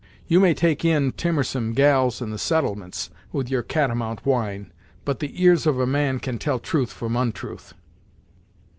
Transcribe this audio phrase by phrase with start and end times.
[0.25, 4.73] You may take in timorsome gals in the settlements, with your catamount whine,
[5.05, 7.75] but the ears of a man can tell truth from ontruth."